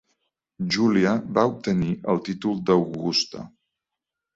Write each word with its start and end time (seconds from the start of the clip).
Júlia 0.75 1.11
va 1.39 1.45
obtenir 1.51 1.95
el 2.15 2.25
títol 2.31 2.61
d'Augusta. 2.71 3.51